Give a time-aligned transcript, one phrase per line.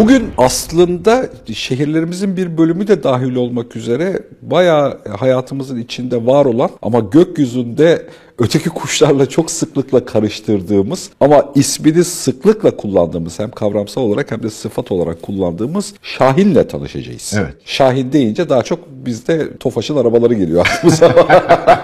[0.00, 7.00] Bugün aslında şehirlerimizin bir bölümü de dahil olmak üzere bayağı hayatımızın içinde var olan ama
[7.00, 8.06] gökyüzünde
[8.40, 14.92] öteki kuşlarla çok sıklıkla karıştırdığımız ama ismini sıklıkla kullandığımız hem kavramsal olarak hem de sıfat
[14.92, 17.34] olarak kullandığımız Şahin'le tanışacağız.
[17.38, 17.54] Evet.
[17.64, 21.06] Şahin deyince daha çok bizde Tofaş'ın arabaları geliyor aklımıza.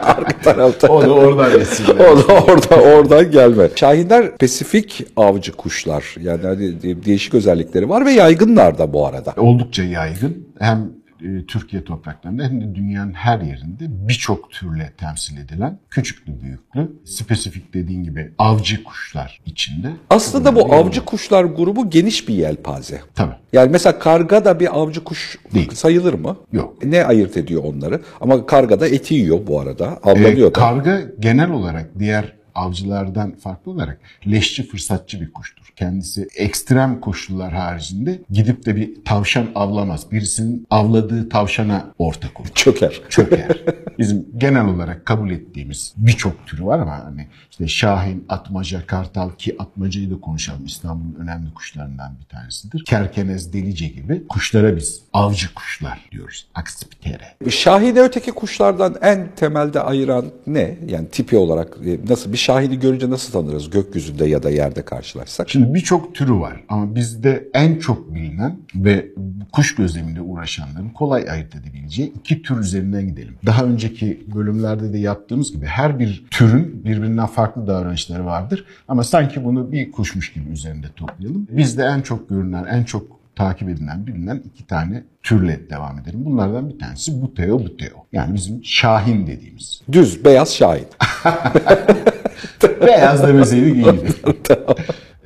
[0.02, 0.88] Arka tarafta.
[0.88, 1.96] O da oradan esinler.
[2.06, 3.68] O da orada oradan gelme.
[3.76, 6.14] Şahinler spesifik avcı kuşlar.
[6.22, 9.34] Yani hani değişik özellikleri var ve yaygınlar da bu arada.
[9.36, 10.48] Oldukça yaygın.
[10.58, 16.92] Hem e, Türkiye topraklarında hem de dünyanın her yerinde birçok türle temsil edilen küçüklü büyüklü
[17.04, 19.88] spesifik dediğin gibi avcı kuşlar içinde.
[20.10, 23.00] Aslında bu avcı kuşlar grubu geniş bir yelpaze.
[23.14, 23.34] Tabii.
[23.52, 25.70] Yani mesela karga da bir avcı kuş Değil.
[25.74, 26.36] sayılır mı?
[26.52, 26.84] Yok.
[26.84, 28.00] Ne ayırt ediyor onları?
[28.20, 29.98] Ama karga da eti yiyor bu arada.
[30.02, 30.60] Avlanıyor Ee, da.
[30.60, 35.66] karga genel olarak diğer avcılardan farklı olarak leşçi fırsatçı bir kuştur.
[35.76, 40.12] Kendisi ekstrem koşullar haricinde gidip de bir tavşan avlamaz.
[40.12, 42.48] Birisinin avladığı tavşana ortak olur.
[42.54, 43.00] Çöker.
[43.08, 43.64] çöker.
[43.98, 49.56] Bizim genel olarak kabul ettiğimiz birçok türü var ama hani işte Şahin, Atmaca, Kartal ki
[49.58, 50.66] Atmaca'yı da konuşalım.
[50.66, 52.84] İstanbul'un önemli kuşlarından bir tanesidir.
[52.84, 56.46] Kerkenez, Delice gibi kuşlara biz avcı kuşlar diyoruz.
[56.54, 57.50] Aksipitere.
[57.50, 60.78] Şahini öteki kuşlardan en temelde ayıran ne?
[60.86, 65.50] Yani tipi olarak e, nasıl bir şahini görünce nasıl tanırız gökyüzünde ya da yerde karşılaşsak?
[65.50, 69.06] Şimdi birçok türü var ama bizde en çok bilinen ve
[69.52, 73.34] kuş gözlemiyle uğraşanların kolay ayırt edebileceği iki tür üzerinden gidelim.
[73.46, 79.44] Daha önceki bölümlerde de yaptığımız gibi her bir türün birbirinden farklı davranışları vardır ama sanki
[79.44, 81.46] bunu bir kuşmuş gibi üzerinde toplayalım.
[81.50, 86.24] Bizde en çok görünen, en çok takip edilen, bilinen iki tane türle devam edelim.
[86.24, 88.06] Bunlardan bir tanesi buteo buteo.
[88.12, 89.80] Yani bizim şahin dediğimiz.
[89.92, 90.86] Düz, beyaz şahin.
[92.86, 94.08] Beyaz demeseydik iyiydi.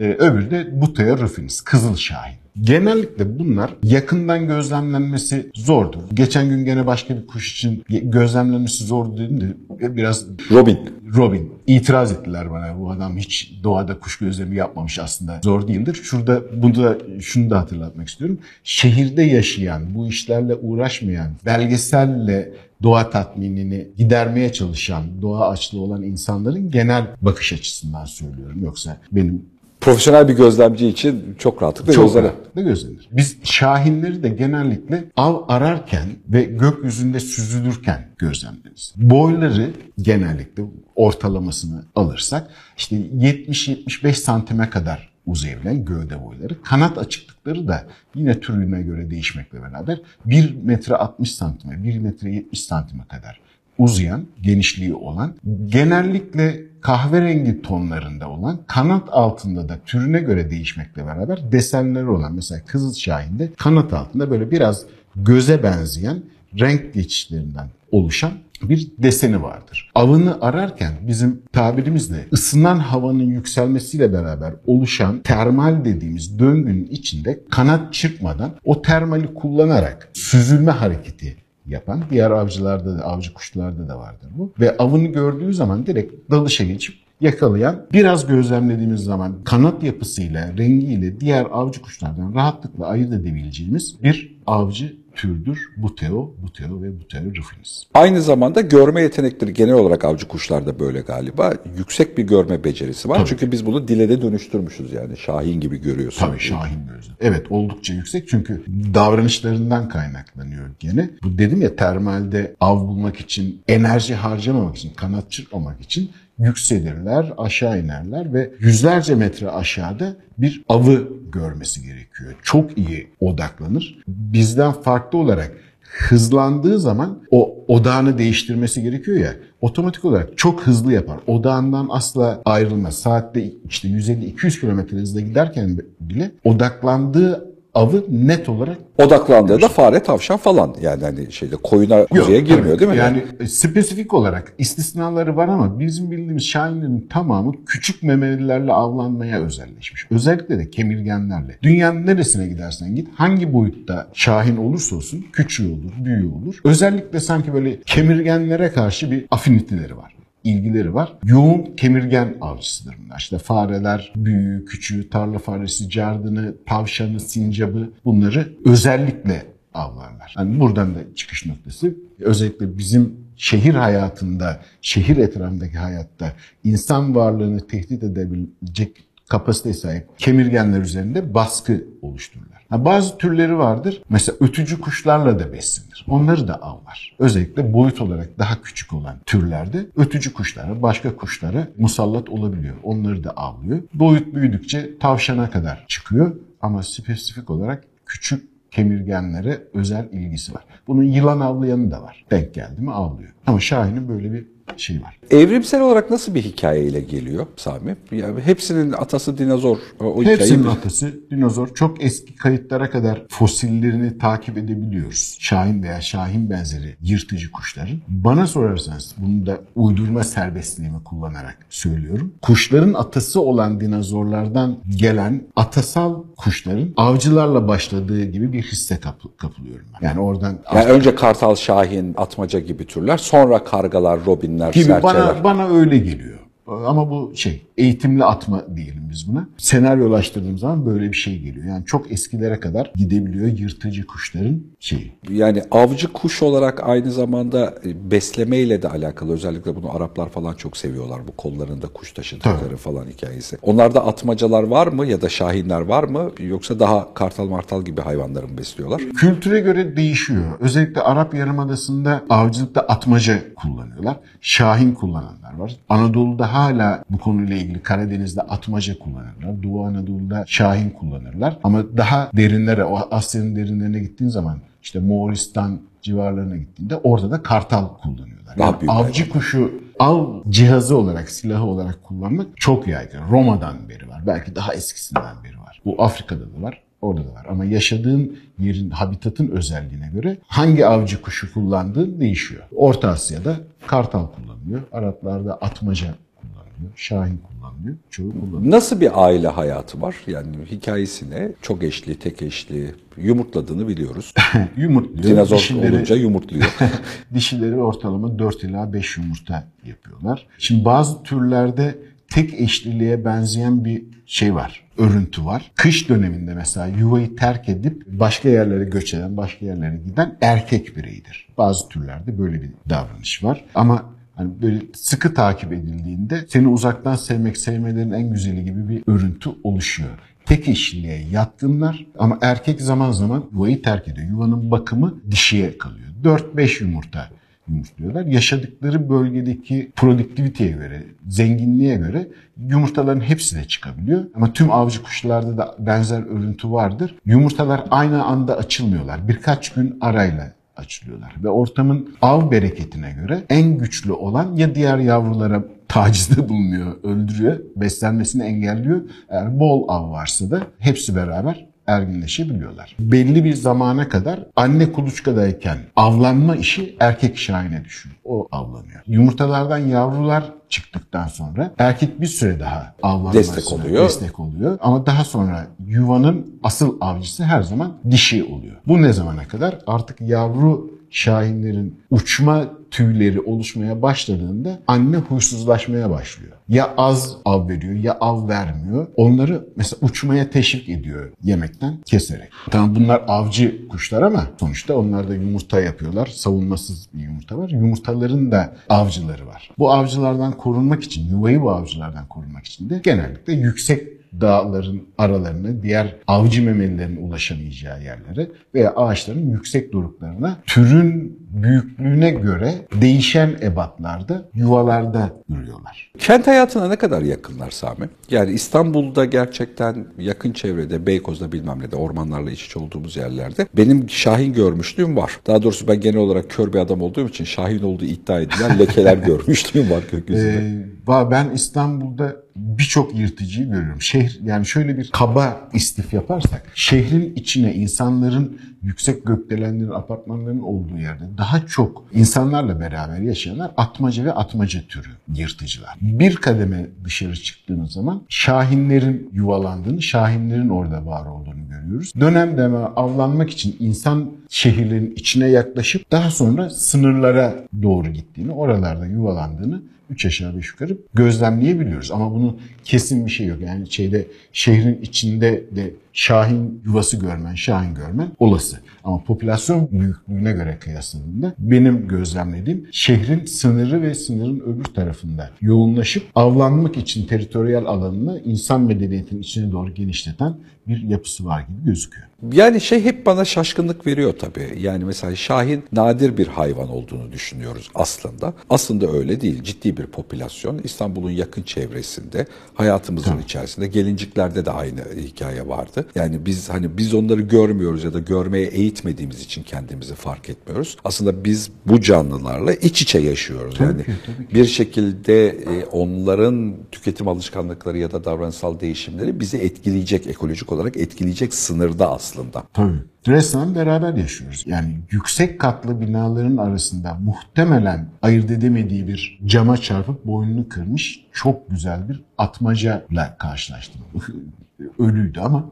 [0.01, 2.35] Ee, öbürü de Buteo rufinis, Kızıl Şahin.
[2.61, 6.01] Genellikle bunlar yakından gözlemlenmesi zordur.
[6.15, 9.45] Geçen gün gene başka bir kuş için gözlemlenmesi zordu dedim de
[9.81, 10.79] biraz Robin.
[11.17, 12.79] Robin itiraz ettiler bana.
[12.79, 15.41] Bu adam hiç doğada kuş gözlemi yapmamış aslında.
[15.45, 16.01] Zor değildir.
[16.03, 18.39] Şurada bunu da şunu da hatırlatmak istiyorum.
[18.65, 22.53] Şehirde yaşayan, bu işlerle uğraşmayan, belgeselle
[22.83, 28.65] doğa tatminini gidermeye çalışan, doğa açlığı olan insanların genel bakış açısından söylüyorum.
[28.65, 29.45] Yoksa benim
[29.81, 32.25] Profesyonel bir gözlemci için çok rahatlıkla çok gözlenir.
[32.25, 33.09] rahatlıkla gözlenir.
[33.13, 38.93] Biz şahinleri de genellikle av ararken ve gökyüzünde süzülürken gözlemleriz.
[38.97, 40.63] Boyları genellikle
[40.95, 46.63] ortalamasını alırsak işte 70-75 santime kadar uzayabilen gövde boyları.
[46.63, 52.61] Kanat açıklıkları da yine türüne göre değişmekle beraber 1 metre 60 santime, 1 metre 70
[52.61, 53.41] santime kadar
[53.81, 55.35] uzayan, genişliği olan,
[55.67, 62.95] genellikle kahverengi tonlarında olan, kanat altında da türüne göre değişmekle beraber desenleri olan mesela Kızıl
[62.95, 64.85] Şahin'de kanat altında böyle biraz
[65.17, 66.23] göze benzeyen
[66.61, 68.33] renk geçişlerinden oluşan
[68.63, 69.91] bir deseni vardır.
[69.95, 78.51] Avını ararken bizim tabirimizle ısınan havanın yükselmesiyle beraber oluşan termal dediğimiz döngünün içinde kanat çırpmadan
[78.65, 81.37] o termali kullanarak süzülme hareketi
[81.71, 84.53] yapan diğer avcılarda da avcı kuşlarda da vardır bu.
[84.61, 91.47] Ve avını gördüğü zaman direkt dalışa geçip yakalayan biraz gözlemlediğimiz zaman kanat yapısıyla, rengiyle diğer
[91.53, 97.83] avcı kuşlardan rahatlıkla ayırt edebileceğimiz bir avcı türdür Buteo, Buteo ve Buteo rufinis.
[97.95, 101.55] Aynı zamanda görme yetenekleri genel olarak avcı kuşlarda böyle galiba.
[101.79, 103.19] Yüksek bir görme becerisi var.
[103.19, 103.29] Tabii.
[103.29, 105.17] Çünkü biz bunu dile de dönüştürmüşüz yani.
[105.17, 106.27] Şahin gibi görüyorsun.
[106.27, 107.13] Tabii şahin gözü.
[107.21, 108.65] Evet oldukça yüksek çünkü
[108.95, 111.11] davranışlarından kaynaklanıyor gene.
[111.23, 116.11] Bu dedim ya termalde av bulmak için, enerji harcamamak için, kanat çırpmamak için
[116.41, 122.35] yükselirler, aşağı inerler ve yüzlerce metre aşağıda bir avı görmesi gerekiyor.
[122.43, 123.99] Çok iyi odaklanır.
[124.09, 125.53] Bizden farklı olarak
[125.83, 131.19] hızlandığı zaman o odağını değiştirmesi gerekiyor ya otomatik olarak çok hızlı yapar.
[131.27, 132.99] Odağından asla ayrılmaz.
[132.99, 140.37] Saatte işte 150-200 kilometre hızla giderken bile odaklandığı avı net olarak Odaklandığı da fare, tavşan
[140.37, 140.75] falan.
[140.83, 142.81] Yani hani şeyde koyuna kuzuya girmiyor tabii.
[142.81, 142.97] değil mi?
[142.97, 150.07] Yani e, spesifik olarak istisnaları var ama bizim bildiğimiz şahinlerin tamamı küçük memelilerle avlanmaya özelleşmiş.
[150.11, 151.59] Özellikle de kemirgenlerle.
[151.63, 156.61] Dünyanın neresine gidersen git hangi boyutta şahin olursa olsun küçüğü olur, büyüğü olur.
[156.65, 161.13] Özellikle sanki böyle kemirgenlere karşı bir afiniteleri var ilgileri var.
[161.25, 163.19] Yoğun kemirgen avcısıdır bunlar.
[163.19, 170.35] İşte fareler, büyüğü, küçüğü, tarla faresi, cardını, tavşanı, sincabı bunları özellikle avlarlar.
[170.39, 176.33] Yani buradan da çıkış noktası özellikle bizim şehir hayatında, şehir etrafındaki hayatta
[176.65, 178.97] insan varlığını tehdit edebilecek
[179.31, 182.67] kapasiteye sahip kemirgenler üzerinde baskı oluştururlar.
[182.69, 184.03] Ha, bazı türleri vardır.
[184.09, 186.07] Mesela ötücü kuşlarla da beslenir.
[186.09, 187.17] Onları da avlar.
[187.19, 192.77] Özellikle boyut olarak daha küçük olan türlerde ötücü kuşlara, başka kuşlara musallat olabiliyor.
[192.83, 193.83] Onları da avlıyor.
[193.95, 200.65] Boyut büyüdükçe tavşana kadar çıkıyor ama spesifik olarak küçük kemirgenlere özel ilgisi var.
[200.87, 202.25] Bunun yılan avlayanı da var.
[202.31, 203.31] Denk geldi mi avlıyor.
[203.47, 205.19] Ama Şahin'in böyle bir şey var.
[205.31, 207.97] Evrimsel olarak nasıl bir hikayeyle geliyor Sami?
[208.13, 209.79] Yani hepsinin atası dinozor.
[210.01, 211.75] O, Hepsinin hikayeyi- atası dinozor.
[211.75, 215.37] Çok eski kayıtlara kadar fosillerini takip edebiliyoruz.
[215.41, 217.99] Şahin veya şahin benzeri yırtıcı kuşların.
[218.09, 222.35] Bana sorarsanız bunu da uydurma serbestliğimi kullanarak söylüyorum.
[222.43, 230.07] Kuşların atası olan dinozorlardan gelen atasal kuşların avcılarla başladığı gibi bir hisse kapı- kapılıyorum ben.
[230.09, 234.27] Yani oradan Yani önce kartal, şahin, atmaca gibi türler, sonra kargalar,
[234.69, 235.03] robinler, gibi serçeler.
[235.15, 236.39] bana bana öyle geliyor.
[236.71, 239.49] Ama bu şey eğitimli atma diyelim biz buna.
[239.57, 241.67] Senaryolaştırdığım zaman böyle bir şey geliyor.
[241.67, 245.13] Yani çok eskilere kadar gidebiliyor yırtıcı kuşların şeyi.
[245.31, 249.33] Yani avcı kuş olarak aynı zamanda e, beslemeyle de alakalı.
[249.33, 251.29] Özellikle bunu Araplar falan çok seviyorlar.
[251.29, 252.77] Bu kollarında kuş taşıdıkları Tabii.
[252.77, 253.59] falan hikayesi.
[253.63, 256.31] Onlarda atmacalar var mı ya da şahinler var mı?
[256.39, 259.01] Yoksa daha kartal martal gibi hayvanları mı besliyorlar?
[259.17, 260.45] Kültüre göre değişiyor.
[260.61, 264.17] Özellikle Arap Yarımadası'nda avcılıkta atmaca kullanıyorlar.
[264.41, 265.77] Şahin kullananlar var.
[265.89, 269.63] Anadolu'da hala bu konuyla ilgili Karadeniz'de atmaca kullanırlar.
[269.63, 271.59] Doğu Anadolu'da şahin kullanırlar.
[271.65, 277.89] Ama daha derinlere, o Asya'nın derinlerine gittiğin zaman işte Moğolistan civarlarına gittiğinde orada da kartal
[277.89, 278.57] kullanıyorlar.
[278.57, 283.21] Yani avcı kuşu av cihazı olarak, silahı olarak kullanmak çok yaygın.
[283.31, 284.23] Roma'dan beri var.
[284.27, 285.81] Belki daha eskisinden beri var.
[285.85, 286.83] Bu Afrika'da da var.
[287.03, 287.47] Orada da var.
[287.51, 292.63] Ama yaşadığın yerin, habitatın özelliğine göre hangi avcı kuşu kullandığın değişiyor.
[292.77, 294.83] Orta Asya'da kartal kullanılıyor.
[294.93, 296.93] Araplarda atmaca kullanılıyor.
[296.97, 297.97] Şahin kullanılıyor.
[298.11, 298.71] Çoğu kullanılıyor.
[298.73, 300.15] Nasıl bir aile hayatı var?
[300.27, 301.49] Yani hikayesi ne?
[301.63, 304.35] Çok eşli, tek eşli, yumurtladığını biliyoruz.
[304.77, 305.23] Yumurtluyor.
[305.23, 306.77] Dinozor Dişileri- olunca yumurtluyor.
[307.35, 310.47] Dişileri ortalama 4 ila 5 yumurta yapıyorlar.
[310.59, 311.99] Şimdi bazı türlerde
[312.31, 314.85] tek eşliliğe benzeyen bir şey var.
[314.99, 315.73] Örüntü var.
[315.77, 321.49] Kış döneminde mesela yuvayı terk edip başka yerlere göç eden, başka yerlere giden erkek bireydir.
[321.59, 323.65] Bazı türlerde böyle bir davranış var.
[323.75, 324.05] Ama
[324.41, 330.11] hani böyle sıkı takip edildiğinde seni uzaktan sevmek sevmelerin en güzeli gibi bir örüntü oluşuyor.
[330.45, 334.29] Tek eşliliğe yatkınlar ama erkek zaman zaman yuvayı terk ediyor.
[334.29, 336.09] Yuvanın bakımı dişiye kalıyor.
[336.25, 337.29] 4-5 yumurta
[337.69, 338.25] yumurtluyorlar.
[338.27, 342.29] Yaşadıkları bölgedeki produktiviteye göre, zenginliğe göre
[342.69, 344.25] yumurtaların hepsi de çıkabiliyor.
[344.35, 347.15] Ama tüm avcı kuşlarda da benzer örüntü vardır.
[347.27, 349.29] Yumurtalar aynı anda açılmıyorlar.
[349.29, 351.35] Birkaç gün arayla açılıyorlar.
[351.45, 358.43] Ve ortamın av bereketine göre en güçlü olan ya diğer yavrulara tacizde bulunuyor, öldürüyor, beslenmesini
[358.43, 359.01] engelliyor.
[359.29, 362.97] Eğer bol av varsa da hepsi beraber erginleşebiliyorlar.
[363.01, 368.17] Belli bir zamana kadar anne kuluçkadayken avlanma işi erkek şahine düşüyor.
[368.25, 369.01] O avlanıyor.
[369.07, 374.05] Yumurtalardan yavrular çıktıktan sonra erkek bir süre daha avlanmasına Destek oluyor.
[374.05, 374.79] destek oluyor.
[374.81, 378.77] Ama daha sonra yuvanın asıl avcısı her zaman dişi oluyor.
[378.87, 379.79] Bu ne zamana kadar?
[379.87, 386.53] Artık yavru şahinlerin uçma tüyleri oluşmaya başladığında anne huysuzlaşmaya başlıyor.
[386.69, 389.07] Ya az av veriyor ya av vermiyor.
[389.17, 392.49] Onları mesela uçmaya teşvik ediyor yemekten keserek.
[392.71, 396.27] Tamam bunlar avcı kuşlar ama sonuçta onlar da yumurta yapıyorlar.
[396.27, 397.69] Savunmasız bir yumurta var.
[397.69, 399.71] Yumurtaların da avcıları var.
[399.79, 406.17] Bu avcılardan korunmak için, yuvayı bu avcılardan korunmak için de genellikle yüksek dağların aralarına, diğer
[406.27, 416.13] avcı memelilerin ulaşamayacağı yerlere veya ağaçların yüksek doruklarına türün büyüklüğüne göre değişen ebatlarda, yuvalarda duruyorlar.
[416.19, 418.09] Kent hayatına ne kadar yakınlar Sami?
[418.31, 424.11] Yani İstanbul'da gerçekten yakın çevrede, Beykoz'da bilmem ne de ormanlarla iç içe olduğumuz yerlerde benim
[424.11, 425.41] şahin görmüşlüğüm var.
[425.47, 429.17] Daha doğrusu ben genel olarak kör bir adam olduğum için şahin olduğu iddia edilen lekeler
[429.27, 430.91] görmüşlüğüm var gökyüzünde.
[431.09, 434.03] Ee, ben İstanbul'da birçok yırtıcıyı görüyorum.
[434.03, 441.25] Şehir yani şöyle bir kaba istif yaparsak şehrin içine insanların yüksek gökdelenlerin, apartmanların olduğu yerde
[441.39, 445.97] daha çok insanlarla beraber yaşayanlar atmaca ve atmaca türü yırtıcılar.
[446.01, 452.13] Bir kademe dışarı çıktığınız zaman şahinlerin yuvalandığını, şahinlerin orada var olduğunu görüyoruz.
[452.21, 459.83] Dönem dönem avlanmak için insan şehirlerin içine yaklaşıp daha sonra sınırlara doğru gittiğini, oralarda yuvalandığını
[460.11, 462.13] 3 aşağı 5 yukarı gözlemleyebiliyoruz.
[462.13, 462.61] Ama bunun
[462.91, 463.61] kesin bir şey yok.
[463.61, 468.81] Yani şeyde şehrin içinde de şahin yuvası görmen, şahin görmen olası.
[469.05, 476.97] Ama popülasyon büyüklüğüne göre kıyasladığında benim gözlemlediğim şehrin sınırı ve sınırın öbür tarafında yoğunlaşıp avlanmak
[476.97, 480.57] için teritoriyel alanını insan medeniyetinin içine doğru genişleten
[480.89, 482.27] bir yapısı var gibi gözüküyor.
[482.53, 484.79] Yani şey hep bana şaşkınlık veriyor tabii.
[484.81, 488.55] Yani mesela Şahin nadir bir hayvan olduğunu düşünüyoruz aslında.
[488.71, 489.63] Aslında öyle değil.
[489.63, 490.81] Ciddi bir popülasyon.
[490.85, 492.47] İstanbul'un yakın çevresinde,
[492.81, 496.07] hayatımızın içerisinde, gelinciklerde de aynı hikaye vardı.
[496.15, 500.97] Yani biz hani biz onları görmüyoruz ya da görmeye eğitmediğimiz için kendimizi fark etmiyoruz.
[501.05, 503.81] Aslında biz bu canlılarla iç içe yaşıyoruz.
[503.81, 504.55] yani ki, tabii ki.
[504.55, 511.55] bir şekilde e, onların tüketim alışkanlıkları ya da davranışsal değişimleri bizi etkileyecek, ekolojik olarak etkileyecek
[511.55, 512.63] sınırda aslında.
[512.73, 512.99] Tabii.
[513.29, 514.65] Resmen beraber yaşıyoruz.
[514.67, 522.09] Yani yüksek katlı binaların arasında muhtemelen ayırt edemediği bir cama çarpıp boynunu kırmış çok güzel
[522.09, 524.01] bir atmacayla karşılaştım.
[524.99, 525.65] Ölüydü ama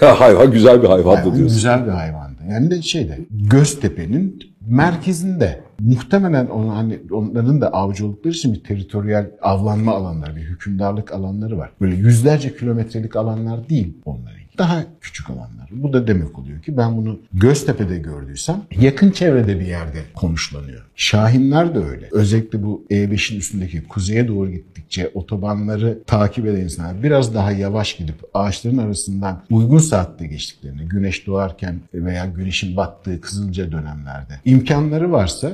[0.00, 1.56] hayvan güzel bir hayvandı hayvan diyorsun.
[1.56, 2.38] güzel bir hayvandı.
[2.50, 9.30] Yani de şeyde Göztepe'nin merkezinde muhtemelen onu, hani onların da avcı oldukları için bir teritoriyel
[9.42, 11.70] avlanma alanları, bir hükümdarlık alanları var.
[11.80, 14.41] Böyle yüzlerce kilometrelik alanlar değil onların.
[14.58, 15.68] Daha küçük alanlar.
[15.70, 20.82] Bu da demek oluyor ki ben bunu Göztepe'de gördüysem yakın çevrede bir yerde konuşlanıyor.
[20.96, 22.08] Şahinler de öyle.
[22.12, 28.14] Özellikle bu E5'in üstündeki kuzeye doğru gittikçe otobanları takip eden insanlar biraz daha yavaş gidip
[28.34, 35.52] ağaçların arasından uygun saatte geçtiklerini, güneş doğarken veya güneşin battığı kızılca dönemlerde imkanları varsa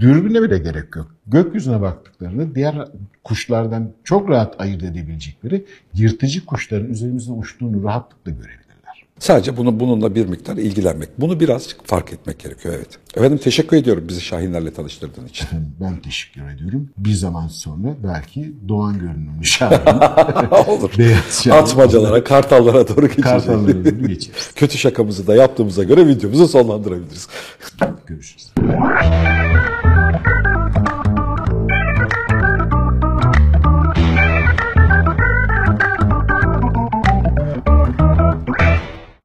[0.00, 1.14] dürbüne bile gerek yok.
[1.30, 2.88] Gökyüzüne baktıklarında diğer
[3.24, 8.60] kuşlardan çok rahat ayırt edebilecekleri yırtıcı kuşların üzerimizde uçtuğunu rahatlıkla görebilirler.
[9.18, 11.08] Sadece bunu bununla bir miktar ilgilenmek.
[11.18, 12.98] Bunu birazcık fark etmek gerekiyor evet.
[13.16, 15.44] Efendim teşekkür ediyorum bizi Şahinlerle tanıştırdığın için.
[15.46, 16.88] Efendim ben teşekkür ediyorum.
[16.98, 19.86] Bir zaman sonra belki Doğan görünümlü şahin,
[20.70, 20.90] Olur.
[20.98, 23.22] beyaz şahin, Atmacalara, kartallara doğru geçeceğiz.
[23.46, 24.50] kartallara doğru geçeriz.
[24.56, 27.28] Kötü şakamızı da yaptığımıza göre videomuzu sonlandırabiliriz.
[28.06, 28.52] Görüşürüz.